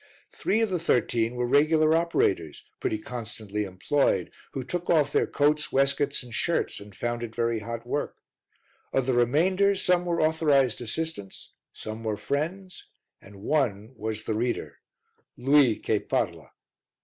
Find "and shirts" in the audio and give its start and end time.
6.23-6.79